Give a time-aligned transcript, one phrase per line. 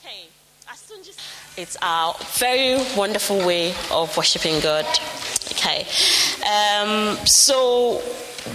[0.00, 0.28] Okay.
[1.56, 4.86] It's our very wonderful way of worshiping God.
[5.52, 5.86] Okay.
[6.44, 7.94] Um, so,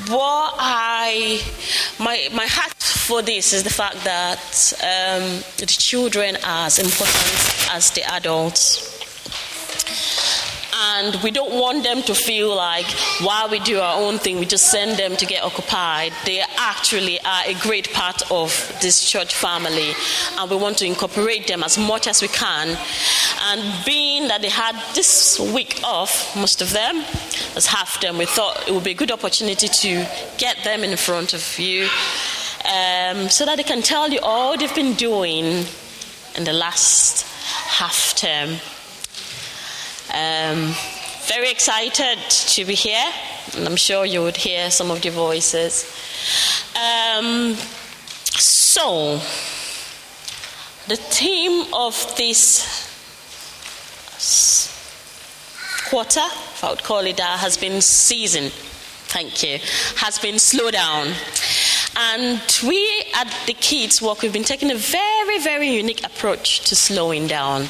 [0.07, 1.41] what I,
[1.99, 7.67] my, my heart for this is the fact that um, the children are as important
[7.71, 8.92] as the adults
[11.03, 12.85] and we don't want them to feel like
[13.20, 16.13] while we do our own thing, we just send them to get occupied.
[16.26, 18.49] They actually are a great part of
[18.81, 19.91] this church family,
[20.38, 22.77] and we want to incorporate them as much as we can.
[23.41, 27.04] And being that they had this week off, most of them,
[27.55, 30.07] as half them, we thought it would be a good opportunity to
[30.38, 31.84] get them in front of you
[32.63, 35.65] um, so that they can tell you all they've been doing
[36.35, 37.23] in the last
[37.67, 38.57] half term.
[40.13, 40.74] Um,
[41.27, 43.05] very excited to be here,
[43.55, 45.85] and I'm sure you would hear some of the voices.
[46.76, 47.55] Um,
[48.35, 49.15] so,
[50.88, 52.90] the theme of this
[55.90, 58.49] quarter, if I would call it that, has been season.
[58.52, 59.60] Thank you.
[59.98, 61.13] Has been slow down.
[61.96, 66.75] And we at the Kids Walk, we've been taking a very, very unique approach to
[66.75, 67.68] slowing down.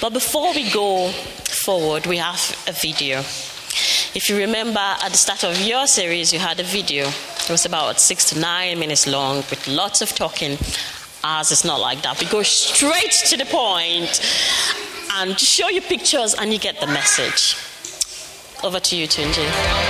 [0.00, 1.12] But before we go
[1.58, 3.18] forward, we have a video.
[4.14, 7.06] If you remember at the start of your series, you had a video.
[7.06, 10.58] It was about six to nine minutes long with lots of talking.
[11.24, 12.20] Ours is not like that.
[12.20, 14.20] We go straight to the point
[15.14, 17.56] and show you pictures and you get the message.
[18.64, 19.87] Over to you, Tunji.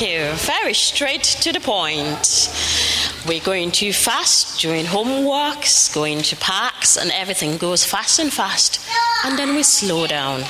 [0.00, 2.50] Very straight to the point.
[3.28, 8.80] We're going too fast doing homeworks, going to parks, and everything goes fast and fast.
[9.24, 10.44] And then we slow down.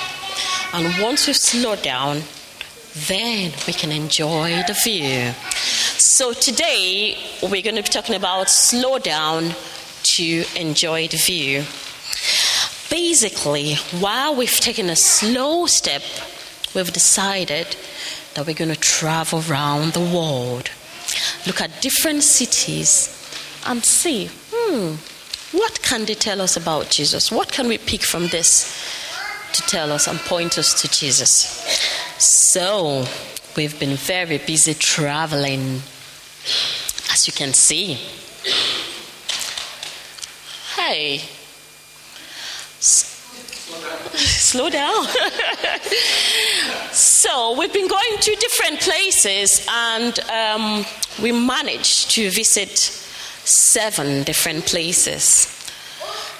[0.72, 2.22] And once we slow down,
[3.08, 5.32] then we can enjoy the view.
[5.98, 9.54] So today we're going to be talking about slow down
[10.16, 11.64] to enjoy the view.
[12.91, 16.02] Basically, while we've taken a slow step,
[16.75, 17.76] we've decided
[18.34, 20.70] that we're going to travel around the world,
[21.47, 23.09] look at different cities,
[23.66, 24.94] and see, hmm,
[25.56, 27.31] what can they tell us about Jesus?
[27.31, 28.66] What can we pick from this
[29.53, 31.31] to tell us and point us to Jesus?
[32.19, 33.05] So,
[33.56, 35.82] we've been very busy traveling,
[37.12, 37.99] as you can see.
[40.76, 41.23] Hey,
[44.17, 45.05] slow down.
[46.93, 50.85] so we've been going to different places, and um,
[51.23, 55.47] we managed to visit seven different places.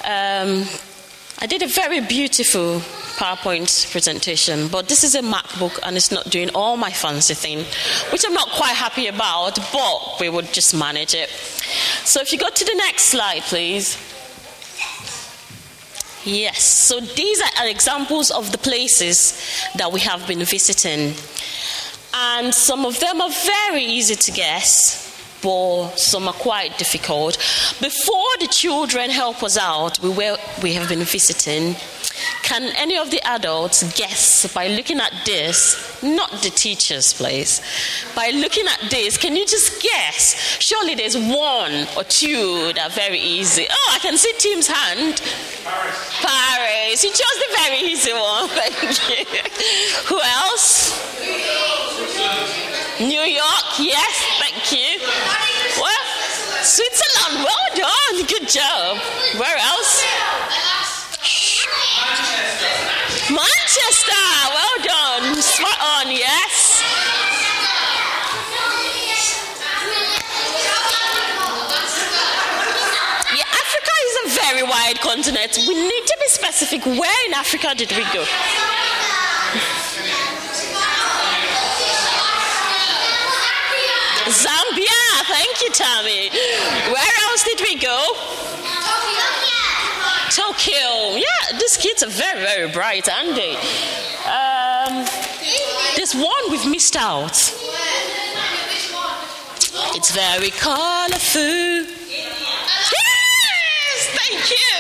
[0.05, 0.65] Um,
[1.41, 2.81] I did a very beautiful
[3.17, 7.65] PowerPoint presentation, but this is a MacBook and it's not doing all my fancy thing,
[8.13, 11.29] which I'm not quite happy about, but we would just manage it.
[12.05, 13.97] So if you go to the next slide, please.
[16.25, 19.35] Yes, so these are examples of the places
[19.77, 21.15] that we have been visiting.
[22.15, 25.12] And some of them are very easy to guess,
[25.43, 27.37] but some are quite difficult.
[27.81, 31.75] Before the children help us out, we, were, we have been visiting
[32.43, 36.03] Can any of the adults guess by looking at this?
[36.03, 37.61] Not the teachers, please.
[38.15, 40.59] By looking at this, can you just guess?
[40.61, 43.67] Surely there's one or two that are very easy.
[43.71, 45.23] Oh, I can see Tim's hand.
[45.65, 46.23] Paris.
[46.23, 47.05] Paris.
[47.05, 48.49] You chose the very easy one.
[48.59, 49.25] Thank you.
[50.09, 50.93] Who else?
[53.01, 53.67] New York.
[53.79, 55.01] Yes, thank you.
[55.81, 56.05] Well,
[56.63, 57.45] Switzerland.
[57.45, 58.27] Well done.
[58.27, 58.99] Good job.
[59.41, 60.05] Where else?
[63.31, 64.25] Manchester.
[64.53, 65.41] Well done.
[65.41, 66.11] Spot on.
[66.11, 66.83] Yes.
[73.33, 75.57] Yeah, Africa is a very wide continent.
[75.67, 76.85] We need to be specific.
[76.85, 78.25] Where in Africa did we go?
[84.29, 84.82] Zambia.
[85.73, 86.29] Tommy.
[86.31, 88.13] Where else did we go?
[90.31, 91.17] Tokyo.
[91.17, 93.55] Yeah, these kids are very, very bright, aren't they?
[94.29, 95.05] Um,
[95.97, 97.37] there's one we've missed out.
[99.95, 101.87] It's very colorful.
[102.93, 104.75] Yes, thank you.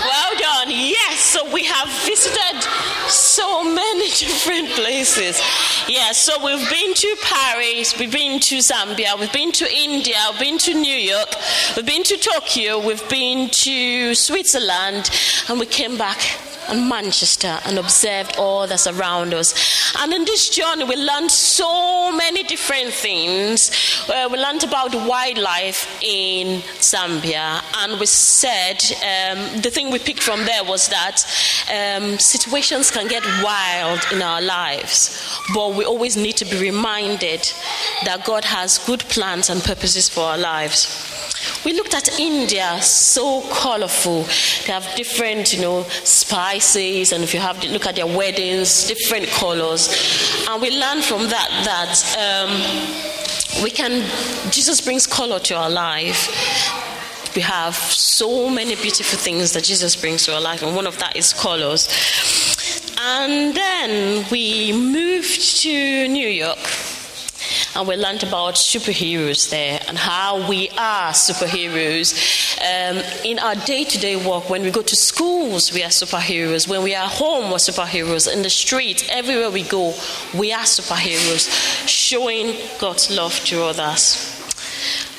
[0.06, 0.70] well done.
[0.70, 2.68] Yes, so we have visited
[3.36, 5.40] so many different places.
[5.86, 10.40] Yeah, so we've been to Paris, we've been to Zambia, we've been to India, we've
[10.40, 11.34] been to New York,
[11.76, 15.10] we've been to Tokyo, we've been to Switzerland,
[15.50, 16.18] and we came back
[16.68, 19.54] and Manchester and observed all that's around us.
[19.98, 23.70] And in this journey, we learned so many different things.
[24.08, 30.22] Uh, we learned about wildlife in Zambia, and we said um, the thing we picked
[30.22, 31.24] from there was that
[31.72, 37.40] um, situations can get wild in our lives, but we always need to be reminded
[38.04, 41.35] that God has good plans and purposes for our lives.
[41.66, 44.22] We looked at India, so colorful.
[44.66, 49.26] They have different, you know, spices, and if you have look at their weddings, different
[49.26, 49.88] colors.
[50.48, 54.08] And we learned from that that um, we can.
[54.52, 56.30] Jesus brings color to our life.
[57.34, 60.96] We have so many beautiful things that Jesus brings to our life, and one of
[61.00, 61.88] that is colors.
[62.96, 66.85] And then we moved to New York
[67.76, 72.14] and we learned about superheroes there and how we are superheroes.
[72.58, 76.66] Um, in our day to day work, when we go to schools, we are superheroes.
[76.66, 78.32] When we are home, we're superheroes.
[78.32, 79.94] In the street, everywhere we go,
[80.34, 81.48] we are superheroes,
[81.86, 84.35] showing God's love to others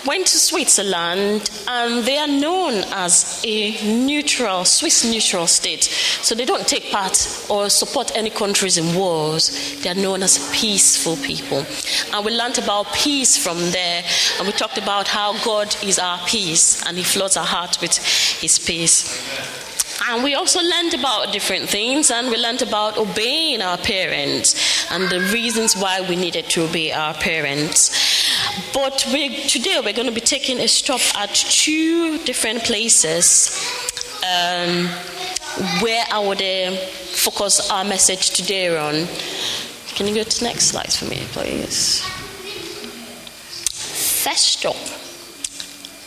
[0.07, 3.71] went to Switzerland and they are known as a
[4.05, 5.83] neutral, Swiss neutral state.
[5.83, 9.81] So they don't take part or support any countries in wars.
[9.83, 11.65] They are known as peaceful people.
[12.13, 14.03] And we learned about peace from there
[14.37, 17.97] and we talked about how God is our peace and He floods our heart with
[17.97, 19.66] His peace.
[20.05, 24.55] And we also learned about different things, and we learned about obeying our parents
[24.91, 27.91] and the reasons why we needed to obey our parents.
[28.73, 33.49] But we, today we're going to be taking a stop at two different places
[34.23, 34.85] um,
[35.81, 39.07] where I would uh, focus our message today on.
[39.95, 42.01] Can you go to the next slide for me, please?
[44.23, 44.75] First stop,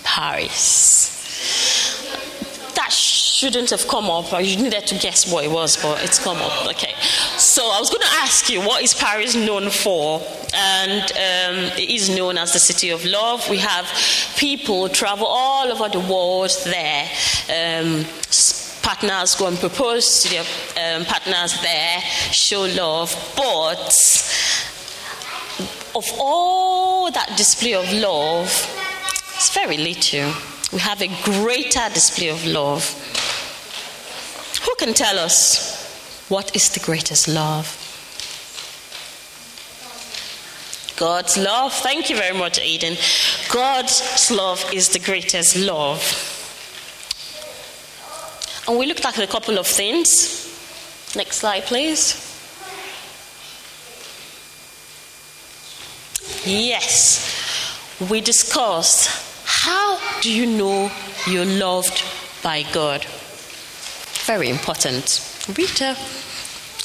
[0.04, 1.19] Paris.
[3.40, 4.30] Shouldn't have come up.
[4.32, 6.66] You needed to guess what it was, but it's come up.
[6.66, 6.94] Okay.
[7.38, 10.20] So I was going to ask you, what is Paris known for?
[10.54, 13.48] and um, it is known as the City of Love.
[13.48, 13.86] We have
[14.36, 17.08] people travel all over the world there.
[17.48, 18.04] Um,
[18.82, 22.00] partners go and propose to their um, partners there,
[22.32, 23.88] show love, but
[25.94, 28.48] of all that display of love,
[29.36, 30.32] it's very little.
[30.72, 32.84] We have a greater display of love.
[34.64, 37.76] Who can tell us what is the greatest love?
[40.96, 41.72] God's love.
[41.72, 42.96] Thank you very much, Aiden.
[43.50, 46.02] God's love is the greatest love.
[48.68, 50.46] And we looked at a couple of things.
[51.16, 52.26] Next slide, please.
[56.44, 59.08] Yes, we discussed
[59.44, 60.90] how do you know
[61.26, 62.02] you're loved
[62.42, 63.06] by God?
[64.30, 65.26] Very important.
[65.58, 65.96] Rita,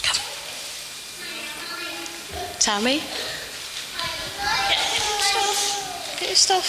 [0.01, 0.17] come.
[2.57, 2.99] Tammy?
[6.25, 6.67] your stuff.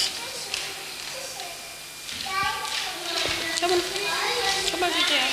[3.59, 3.81] Come on.
[4.71, 5.31] Come over here.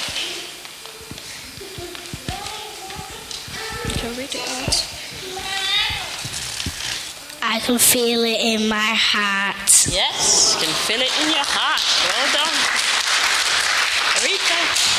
[3.97, 4.77] Can read it out.
[7.41, 9.87] I can feel it in my heart.
[9.91, 11.83] Yes, you can feel it in your heart.
[12.07, 12.83] Well done.
[14.23, 14.93] Rita.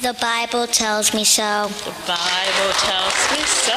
[0.00, 1.68] The Bible tells me so.
[1.84, 3.76] The Bible tells me so.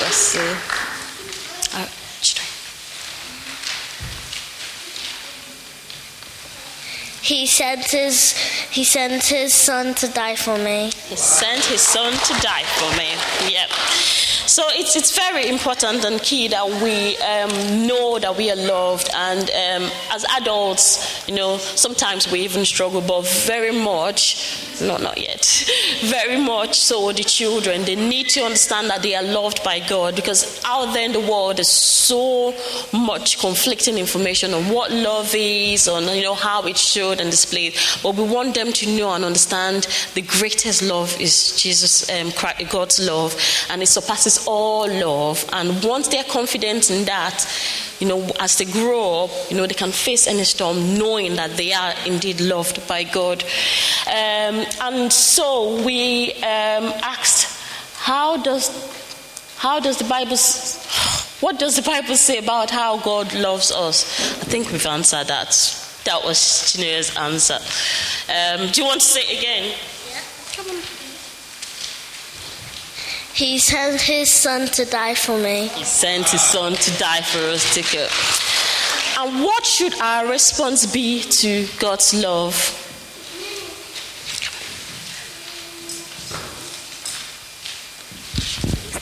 [0.00, 0.38] Let's see.
[1.74, 1.86] Uh,
[2.22, 2.46] should I-
[7.30, 8.32] He sent his
[8.72, 10.90] he sent his son to die for me.
[11.08, 13.10] He sent his son to die for me.
[13.52, 13.70] Yep.
[14.50, 19.08] So it's, it's very important and key that we um, know that we are loved.
[19.14, 25.18] And um, as adults, you know, sometimes we even struggle, but very much, no, not
[25.18, 25.46] yet,
[26.02, 30.16] very much so the children, they need to understand that they are loved by God
[30.16, 32.52] because out there in the world, there's so
[32.92, 37.76] much conflicting information on what love is, on, you know, how it's and displayed.
[38.02, 42.32] But we want them to know and understand the greatest love is Jesus, um,
[42.70, 43.36] God's love,
[43.70, 45.44] and it surpasses all love.
[45.52, 47.46] And once they're confident in that,
[48.00, 51.56] you know, as they grow up, you know, they can face any storm knowing that
[51.56, 53.44] they are indeed loved by God.
[54.06, 57.58] Um, and so we um, asked,
[57.98, 58.70] how does
[59.58, 60.36] how does the Bible
[61.40, 64.40] what does the Bible say about how God loves us?
[64.40, 65.54] I think we've answered that.
[66.04, 67.58] That was Chinere's answer.
[68.28, 69.74] Um, do you want to say it again?
[70.10, 70.20] Yeah.
[70.54, 70.82] Come on.
[73.34, 75.68] He sent his son to die for me.
[75.68, 78.10] He sent his son to die for us, ticket.
[79.18, 82.76] And what should our response be to God's love?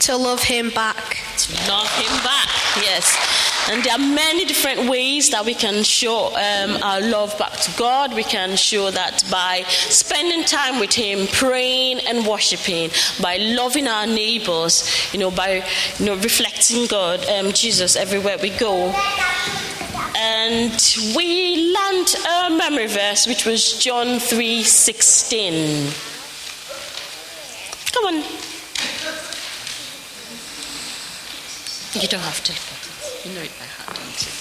[0.09, 1.17] to love him back.
[1.37, 3.28] To love him back, yes.
[3.67, 7.71] And there are many different ways that we can show um, our love back to
[7.77, 8.15] God.
[8.15, 12.89] We can show that by spending time with Him, praying and worshiping,
[13.21, 15.63] by loving our neighbors, you know, by
[15.99, 18.91] you know reflecting God, um, Jesus everywhere we go.
[20.15, 20.73] And
[21.15, 25.91] we learned a memory verse, which was John three sixteen.
[27.93, 28.23] Come on.
[31.93, 32.53] You don't have to.
[33.25, 34.31] You know it by heart, don't you?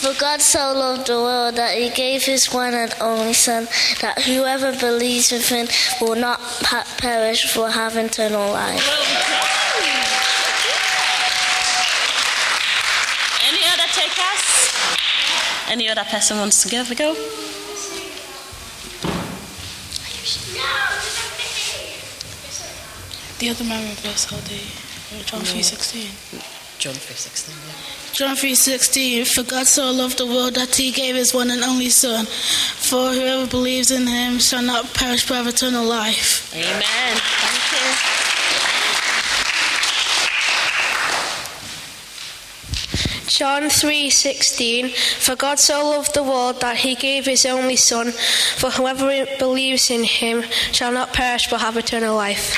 [0.00, 3.66] For God so loved the world that he gave his one and only Son,
[4.00, 5.68] that whoever believes in him
[6.00, 6.40] will not
[6.98, 8.80] perish for have eternal life.
[13.48, 14.44] Any other takers?
[15.68, 17.14] Any other person wants to give a go?
[23.38, 24.64] The other memory verse all day.
[25.24, 26.10] John three sixteen.
[26.80, 28.14] John 3.16.
[28.14, 29.26] John three sixteen.
[29.26, 32.24] For God so loved the world that He gave His one and only Son.
[32.24, 36.50] For whoever believes in Him shall not perish but have eternal life.
[36.54, 36.82] Amen.
[36.82, 38.20] Thank you.
[43.28, 48.12] John 3:16 For God so loved the world that he gave his only son
[48.56, 52.56] for whoever believes in him shall not perish but have eternal life.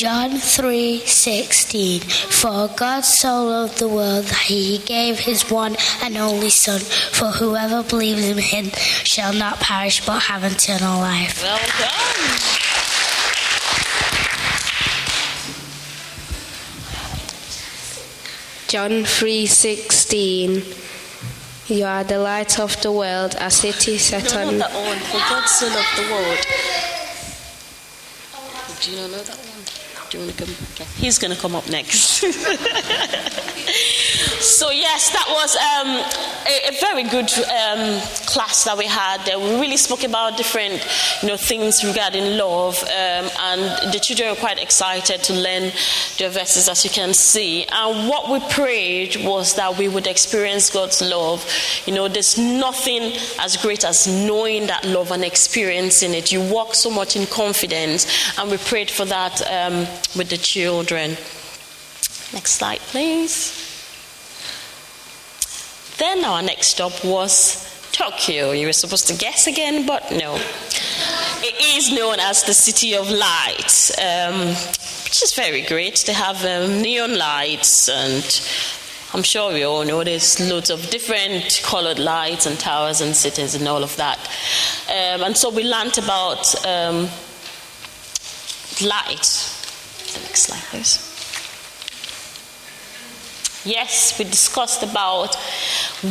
[0.00, 6.48] John 3:16 For God so loved the world that he gave his one and only
[6.48, 8.70] son for whoever believes in him
[9.04, 11.42] shall not perish but have eternal life.
[11.42, 12.24] Well done.
[18.68, 20.64] John 3:16
[21.66, 24.98] You are the light of the world, a city set No, on not that one.
[25.12, 26.46] For God so loved the world.
[28.80, 29.69] Do you not know that one?
[30.10, 30.54] Do you want to come?
[30.72, 30.84] Okay.
[30.96, 32.24] He's going to come up next.
[34.40, 35.88] so yes, that was um,
[36.46, 39.24] a, a very good um, class that we had.
[39.26, 40.84] We really spoke about different,
[41.22, 45.72] you know, things regarding love, um, and the children were quite excited to learn
[46.18, 47.66] the verses, as you can see.
[47.70, 51.46] And what we prayed was that we would experience God's love.
[51.86, 56.32] You know, there's nothing as great as knowing that love and experiencing it.
[56.32, 58.06] You walk so much in confidence,
[58.38, 59.80] and we prayed for that um,
[60.16, 61.10] with the children.
[62.32, 63.59] Next slide, please.
[66.00, 68.52] Then our next stop was Tokyo.
[68.52, 70.36] You were supposed to guess again, but no.
[71.42, 74.48] It is known as the City of Light, um,
[75.04, 76.02] which is very great.
[76.06, 78.24] They have um, neon lights, and
[79.12, 83.54] I'm sure we all know there's loads of different colored lights and towers and cities
[83.54, 84.18] and all of that.
[84.88, 87.10] Um, and so we learnt about um,
[88.80, 89.28] light.
[90.14, 91.09] The next slide, please.
[93.64, 95.36] Yes, we discussed about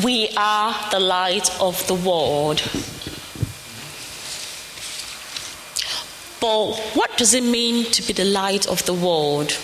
[0.04, 2.62] we are the light of the world.
[6.40, 9.58] But what does it mean to be the light of the world?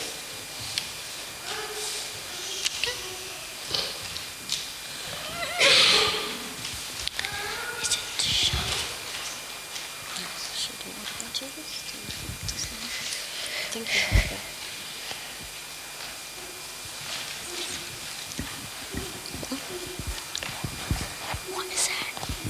[21.54, 22.08] What is that?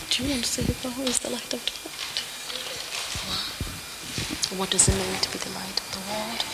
[0.09, 1.95] Do you want to say who is the light of the world?
[4.59, 6.45] What does it mean to be the light of the world?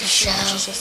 [0.00, 0.80] To show, Jesus,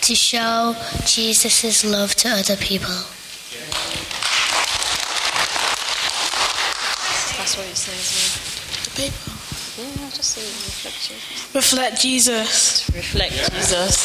[0.00, 2.88] to show Jesus' love to other people.
[7.38, 8.34] That's what it says.
[8.82, 9.30] The paper.
[9.78, 11.54] Yeah, yeah just say reflect Jesus.
[11.54, 12.90] Reflect Jesus.
[12.90, 13.96] Reflect Jesus.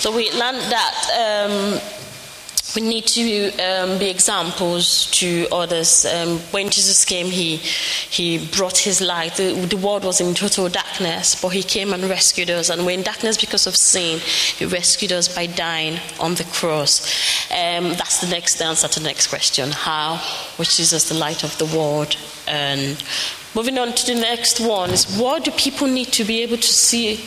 [0.00, 1.97] So we learned that um,
[2.78, 6.06] we need to um, be examples to others.
[6.06, 9.34] Um, when Jesus came, he he brought his light.
[9.34, 12.70] The, the world was in total darkness, but he came and rescued us.
[12.70, 14.20] And we're in darkness because of sin.
[14.20, 17.04] He rescued us by dying on the cross.
[17.50, 20.22] Um, that's the next answer to the next question: How
[20.56, 22.16] was Jesus the light of the world?
[22.46, 23.02] And
[23.56, 26.62] moving on to the next one is: What do people need to be able to
[26.62, 27.24] see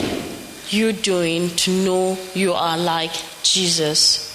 [0.70, 3.12] you doing to know you are like
[3.44, 4.31] Jesus?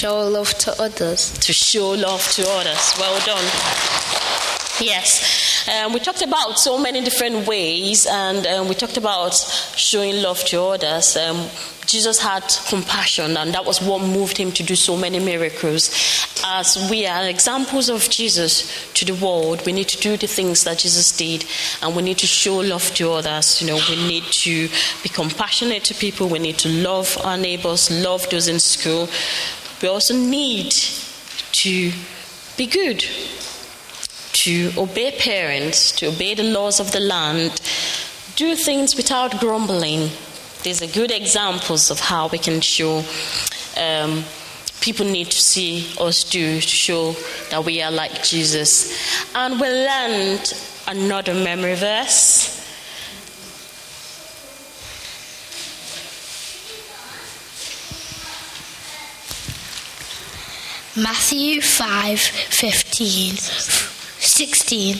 [0.00, 1.30] Show love to others.
[1.40, 2.94] to show love to others.
[2.98, 3.44] Well done.
[4.80, 5.68] Yes.
[5.68, 9.34] Um, we talked about so many different ways, and um, we talked about
[9.76, 11.18] showing love to others.
[11.18, 11.50] Um,
[11.84, 15.90] Jesus had compassion, and that was what moved him to do so many miracles.
[16.46, 20.64] As we are examples of Jesus to the world, we need to do the things
[20.64, 21.44] that Jesus did,
[21.82, 23.60] and we need to show love to others.
[23.60, 24.70] You know, we need to
[25.02, 26.26] be compassionate to people.
[26.30, 29.06] We need to love our neighbors, love those in school.
[29.82, 31.92] We also need to
[32.56, 33.04] be good,
[34.32, 37.60] to obey parents, to obey the laws of the land,
[38.36, 40.10] do things without grumbling.
[40.62, 43.04] These are good examples of how we can show
[43.76, 44.24] um,
[44.80, 47.12] people need to see us do to show
[47.50, 48.92] that we are like Jesus.
[49.34, 50.52] And we learned
[50.88, 52.59] another memory verse.
[61.02, 64.96] Matthew 5 15, 16.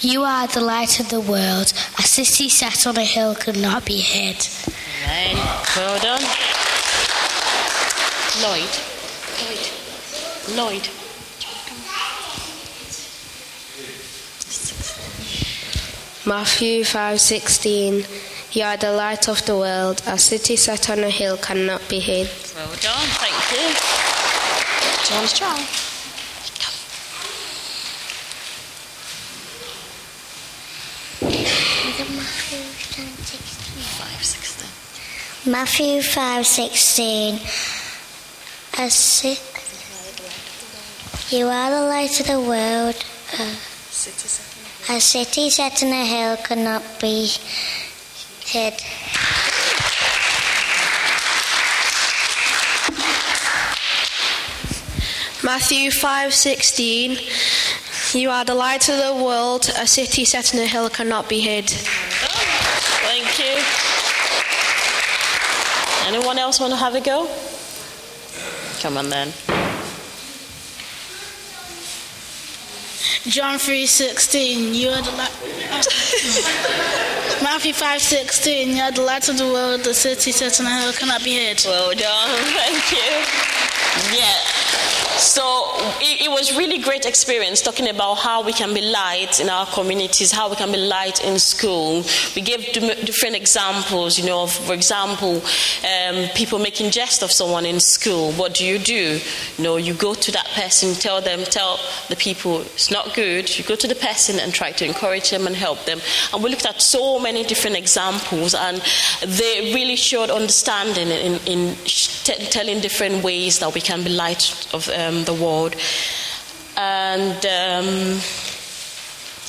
[0.00, 1.74] You are the light of the world.
[1.98, 4.48] A city set on a hill could not be hid.
[5.04, 5.36] Amen.
[5.76, 6.22] Well done.
[8.40, 8.70] Lloyd.
[9.44, 9.68] Lloyd.
[10.56, 10.88] Lloyd.
[16.24, 18.06] Matthew 5:16
[18.52, 20.00] You are the light of the world.
[20.06, 22.30] A city set on a hill cannot be hid.
[22.54, 23.08] Well done.
[23.20, 24.07] Thank you.
[25.08, 25.66] Do you want to try?
[35.46, 37.40] Matthew 5:16
[38.78, 39.38] A ci-
[41.34, 42.96] You are the light of the world.
[43.32, 43.54] Uh,
[44.90, 47.32] a city set on a hill cannot be
[48.44, 48.74] hid.
[55.48, 57.18] Matthew 5:16
[58.14, 59.70] You are the light of the world.
[59.78, 61.70] A city set on a hill cannot be hid.
[63.08, 63.56] Thank you.
[66.06, 67.30] Anyone else want to have a go?
[68.82, 69.32] Come on then.
[73.26, 74.74] John 3:16.
[74.74, 75.32] You are the light.
[77.42, 78.76] Matthew 5:16.
[78.76, 79.84] You are the light of the world.
[79.84, 81.64] The city set on a hill cannot be hid.
[81.64, 82.44] Well done.
[82.60, 83.24] Thank you.
[84.14, 84.47] Yeah.
[85.18, 85.67] So
[86.00, 89.66] it, it was really great experience talking about how we can be light in our
[89.66, 92.04] communities, how we can be light in school.
[92.34, 95.42] We gave different examples, you know, of, for example,
[95.84, 98.32] um, people making jest of someone in school.
[98.32, 99.20] What do you do?
[99.56, 103.56] You know, you go to that person, tell them, tell the people it's not good.
[103.58, 106.00] You go to the person and try to encourage them and help them.
[106.32, 108.82] And we looked at so many different examples, and
[109.20, 114.10] they really showed understanding in, in sh- t- telling different ways that we can be
[114.10, 115.67] light of um, the world.
[116.76, 118.20] And um,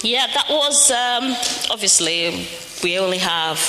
[0.02, 1.36] yeah, that was um,
[1.72, 2.48] obviously
[2.84, 3.60] we only have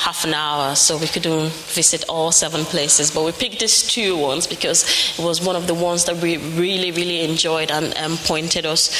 [0.00, 3.10] half an hour, so we couldn't visit all seven places.
[3.10, 4.84] But we picked these two ones because
[5.18, 8.90] it was one of the ones that we really, really enjoyed and um, pointed us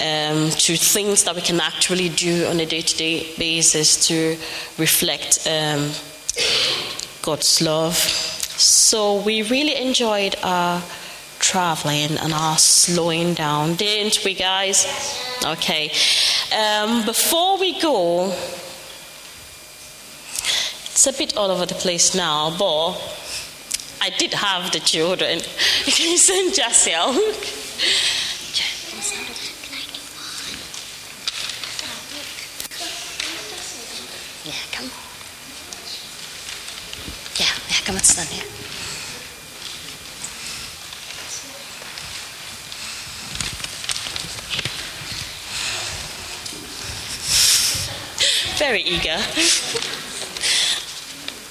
[0.00, 4.36] um, to things that we can actually do on a day-to-day basis to
[4.76, 5.92] reflect um,
[7.22, 7.96] God's love.
[7.96, 10.82] So we really enjoyed our
[11.40, 14.86] traveling and are slowing down, didn't we, guys?
[15.44, 15.90] Okay.
[16.56, 18.32] Um, before we go,
[21.00, 22.92] It's a bit all over the place now, but
[24.02, 25.40] I did have the children.
[25.84, 27.14] Can you send Jasiel?
[34.44, 34.90] Yeah, come.
[37.40, 38.69] Yeah, yeah, come and stand here.
[48.60, 49.16] Very eager.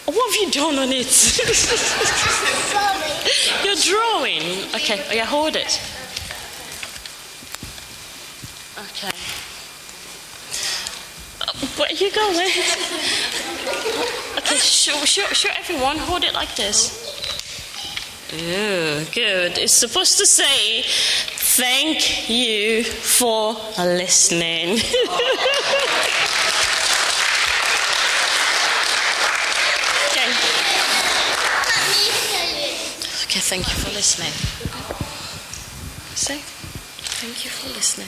[0.05, 1.09] What have you done on it?
[3.65, 4.43] You're drawing.
[4.75, 5.81] Okay, oh yeah, hold it.
[8.77, 9.09] Okay.
[11.77, 12.51] Where are you going?
[14.37, 15.97] Okay, show, show, show everyone.
[15.97, 16.93] Hold it like this.
[18.33, 19.57] Ooh, good.
[19.57, 24.73] It's supposed to say, thank you for listening.
[24.77, 26.19] okay.
[33.29, 34.31] Okay, thank you for listening.
[36.15, 36.39] Say,
[37.21, 38.07] thank you for listening.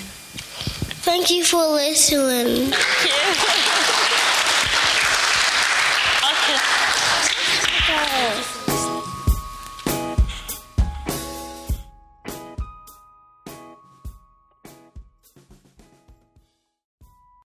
[1.03, 2.73] Thank you for listening.